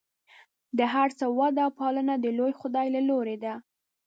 د 0.77 0.79
هر 0.93 1.09
څه 1.17 1.25
وده 1.37 1.61
او 1.65 1.71
پالنه 1.79 2.13
د 2.19 2.25
لوی 2.37 2.53
خدای 2.59 2.87
له 2.95 3.01
لورې 3.09 3.37
ده. 3.43 3.53